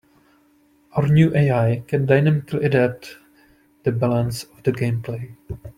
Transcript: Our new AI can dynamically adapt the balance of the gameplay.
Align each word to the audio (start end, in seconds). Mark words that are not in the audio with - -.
Our 0.93 1.05
new 1.07 1.35
AI 1.35 1.83
can 1.87 2.07
dynamically 2.07 2.65
adapt 2.65 3.17
the 3.83 3.91
balance 3.91 4.45
of 4.45 4.63
the 4.63 4.71
gameplay. 4.71 5.35